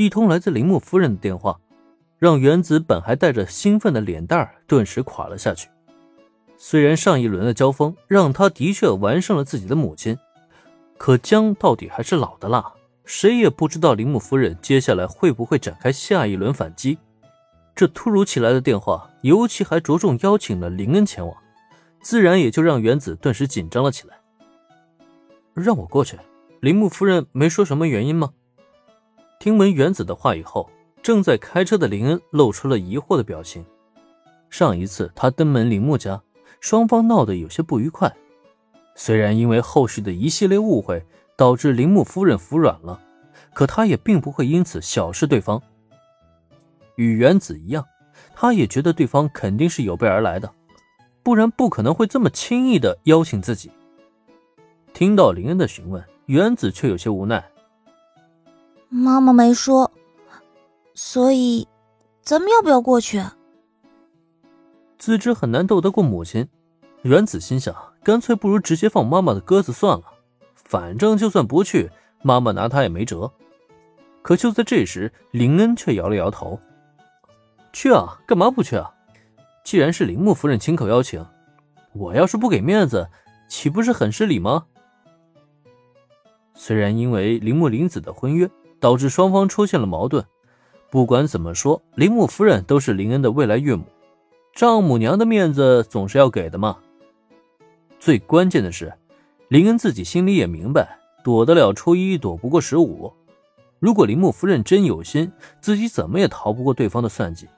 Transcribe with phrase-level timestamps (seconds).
[0.00, 1.60] 一通来自铃木夫人的电话，
[2.18, 5.68] 让原子本还带着兴奋的脸蛋顿时垮了下去。
[6.56, 10.16] 虽然上一轮的交锋让他的确完胜了自己的母亲，
[10.96, 12.72] 可姜到底还是老的辣，
[13.04, 16.96] 谁也不知道铃木夫人接下来会不会展开下一轮反击。
[17.74, 21.36] 这突如其来的电话，尤其还着重邀请了林恩前往，
[22.00, 24.18] 自然也就让原子顿时紧张了起来。
[25.52, 26.16] 让我过去，
[26.60, 28.30] 铃木夫人没说什么原因吗？
[29.40, 30.68] 听闻原子的话以后，
[31.02, 33.64] 正在开车的林恩露出了疑惑的表情。
[34.50, 36.22] 上一次他登门铃木家，
[36.60, 38.14] 双方闹得有些不愉快。
[38.94, 41.02] 虽然因为后续的一系列误会
[41.38, 43.00] 导致铃木夫人服软了，
[43.54, 45.62] 可他也并不会因此小视对方。
[46.96, 47.82] 与原子一样，
[48.34, 50.52] 他也觉得对方肯定是有备而来的，
[51.22, 53.70] 不然不可能会这么轻易的邀请自己。
[54.92, 57.42] 听到林恩的询问，原子却有些无奈。
[58.92, 59.88] 妈妈没说，
[60.94, 61.68] 所以，
[62.22, 63.22] 咱们要不要过去？
[64.98, 66.48] 自知很难斗得过母亲，
[67.02, 70.02] 原子心想，干脆不如直接放妈妈的鸽子算了。
[70.56, 71.88] 反正就算不去，
[72.22, 73.30] 妈妈拿他也没辙。
[74.22, 76.58] 可就在这时，林恩却摇了摇头
[77.72, 78.92] ：“去啊，干嘛不去啊？
[79.62, 81.24] 既然是铃木夫人亲口邀请，
[81.92, 83.08] 我要是不给面子，
[83.48, 84.66] 岂不是很失礼吗？”
[86.54, 88.50] 虽然因为铃木林子的婚约。
[88.80, 90.24] 导致双方出现了矛盾。
[90.90, 93.84] 不管怎么说，铃木夫人都是林恩的未来岳母，
[94.54, 96.78] 丈母娘的面子总是要给的嘛。
[98.00, 98.92] 最关键的是，
[99.48, 103.12] 林恩自己心里也明白，躲得了初一，躲不过十五。
[103.78, 107.48] 如果铃木夫人真有心，自己怎么也逃不过对方的算计。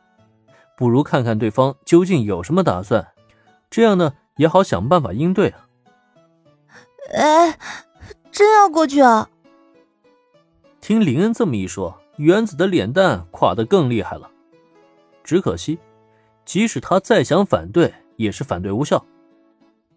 [0.76, 3.08] 不如看看对方究竟有什么打算，
[3.70, 5.66] 这样呢也好想办法应对啊。
[7.14, 7.58] 哎，
[8.30, 9.28] 真要过去啊？
[10.82, 14.28] 听林恩这么一说，原子的脸蛋垮得更厉害了。
[15.22, 15.78] 只可惜，
[16.44, 19.02] 即使他再想反对，也是反对无效。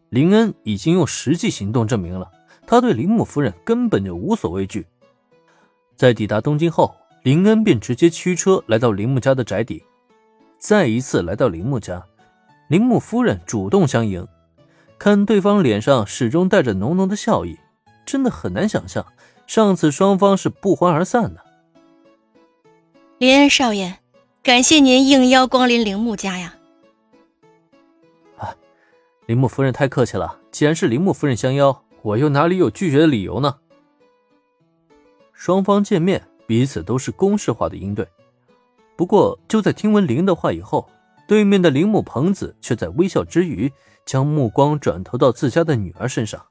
[0.09, 2.31] 林恩已经用实际行动证明了，
[2.67, 4.85] 他对铃木夫人根本就无所畏惧。
[5.95, 9.83] 在抵达东京后，林恩便直接驱车来到铃木家的宅邸。
[10.59, 12.05] 再一次来到铃木家，
[12.67, 14.27] 铃木夫人主动相迎，
[14.99, 17.57] 看对方脸上始终带着浓浓的笑意，
[18.05, 19.03] 真的很难想象。
[19.47, 21.41] 上次双方是不欢而散的。
[23.17, 23.95] 林恩少爷，
[24.43, 26.55] 感谢您应邀光临铃木家呀！
[28.37, 28.55] 啊，
[29.25, 30.39] 铃木夫人太客气了。
[30.51, 33.55] 既然是铃木夫人相邀，我又哪里有拒绝的理由呢？
[35.33, 38.07] 双方见面，彼此都是公式化的应对。
[38.95, 40.89] 不过，就在听闻林的话以后，
[41.27, 43.71] 对面的铃木朋子却在微笑之余，
[44.05, 46.45] 将目光转投到自家的女儿身上。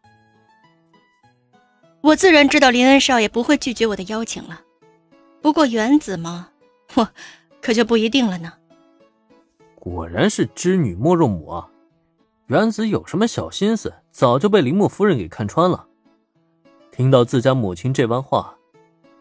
[2.05, 4.61] 我自然知道林恩少爷不会拒绝我的邀请了，
[5.41, 6.51] 不过原子嘛，
[6.97, 7.09] 我
[7.63, 8.53] 可就不一定了呢。
[9.75, 11.71] 果然是知女莫若母啊！
[12.49, 15.87] 原子有什么小心思，早就被林木夫人给看穿了。
[16.93, 18.55] 听到自家母亲这番话，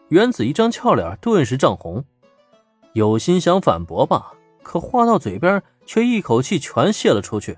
[0.08, 2.04] 原子一张俏脸顿时涨红，
[2.92, 7.56] 有心想反驳吧，可话到嘴边却一口气全泄了出去。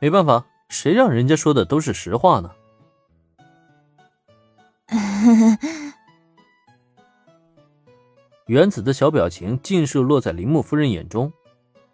[0.00, 2.50] 没办法，谁让人家说的都是实话呢？
[8.46, 11.32] 原子的小表情尽数落在铃木夫人眼中，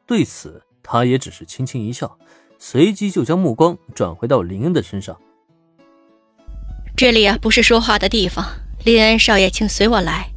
[0.04, 2.18] 对此，她也只是轻轻一笑，
[2.58, 5.16] 随即就将目光转回到林恩的身上。
[6.96, 8.44] 这里啊，不是说话的地方，
[8.84, 10.32] 林恩少爷，请随我来。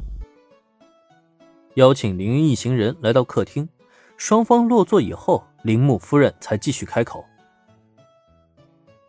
[1.74, 3.68] 邀请林恩一行人来到客厅，
[4.16, 7.24] 双方落座以后，铃木夫人才继续开口。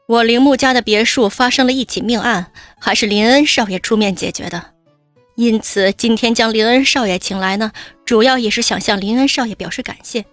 [0.07, 4.73] 我铃木家的别墅发生了一起命案，还是林恩少爷出面解决的，
[5.33, 7.71] 因此今天将林恩少爷请来呢，
[8.05, 10.23] 主要也是想向林恩少爷表示感谢。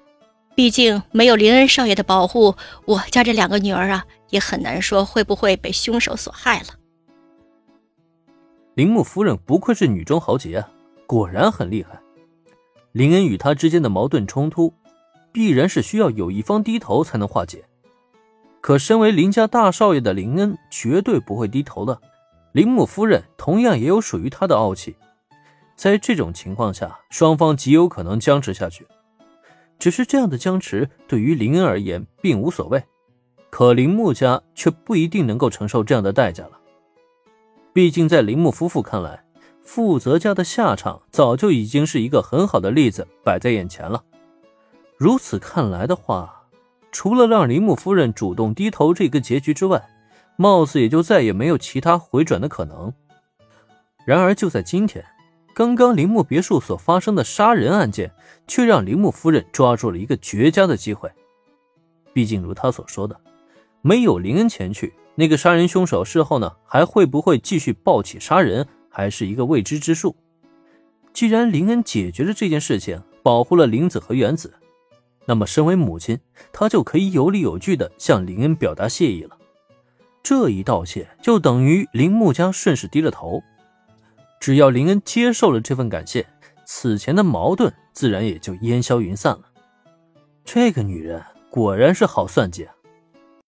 [0.55, 6.67] 毕竟没有林恩少爷的保护，我家这两个女儿啊，也很难说会不会被凶手所害了。
[8.75, 10.69] 铃木夫人不愧是女中豪杰啊，
[11.07, 11.99] 果然很厉害。
[12.93, 14.75] 林恩与她之间的矛盾冲突，
[15.33, 17.65] 必然是需要有一方低头才能化解。
[18.63, 22.01] 可身为林家大少爷的林恩绝对不会低头的，
[22.53, 24.95] 林木夫人同样也有属于她的傲气。
[25.75, 28.87] 在这种情况下，双方极有可能僵持下去。
[29.81, 32.85] 只是这样的僵持对于林恩而言并无所谓，
[33.51, 36.53] 可林木家却不一定能够承受这样的代价了。
[37.73, 39.25] 毕竟在林木夫妇看来，
[39.61, 44.05] 傅泽家的下场早就已经是一个很好的例子摆在眼前了。
[44.97, 46.42] 如此看来的话，
[46.93, 49.83] 除了让铃木夫人主动低头这个结局之外，
[50.37, 52.93] 貌似也就再也没有其他回转的可能。
[54.05, 55.05] 然而就在今天，
[55.55, 58.13] 刚刚铃木别墅所发生的杀人案件，
[58.47, 61.11] 却让铃木夫人抓住了一个绝佳的机会。
[62.13, 63.19] 毕竟，如他所说的，
[63.81, 70.15] 没有林恩前去，那个杀人凶手事后呢，还会不会继续暴起杀人，还是一个未知之数。
[71.15, 74.53] 既然林恩解决了这件事情，保护了林子和原子，
[75.27, 76.19] 那么身为母亲，
[76.53, 79.37] 她就可以有理有据的向林恩表达谢意了。
[80.23, 83.43] 这一道谢，就等于林木家顺势低了头。
[84.41, 86.27] 只要林恩接受了这份感谢，
[86.65, 89.43] 此前的矛盾自然也就烟消云散了。
[90.45, 92.75] 这个女人果然是好算计啊！